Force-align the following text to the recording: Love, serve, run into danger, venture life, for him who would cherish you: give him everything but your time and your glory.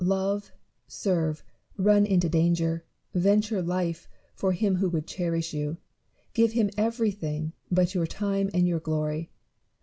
Love, 0.03 0.51
serve, 0.87 1.43
run 1.77 2.07
into 2.07 2.27
danger, 2.27 2.83
venture 3.13 3.61
life, 3.61 4.09
for 4.33 4.51
him 4.53 4.77
who 4.77 4.89
would 4.89 5.05
cherish 5.05 5.53
you: 5.53 5.77
give 6.33 6.53
him 6.53 6.71
everything 6.75 7.53
but 7.69 7.93
your 7.93 8.07
time 8.07 8.49
and 8.51 8.67
your 8.67 8.79
glory. 8.79 9.29